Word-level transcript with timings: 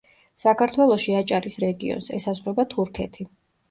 საქართველოში 0.45 1.15
აჭარის 1.21 1.61
რეგიონს, 1.67 2.11
ესაზღვრება 2.21 2.71
თურქეთი. 2.77 3.33